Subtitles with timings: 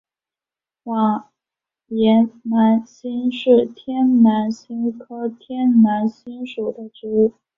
[0.85, 1.29] 网
[1.89, 7.33] 檐南星是天南星科天南星属的植物。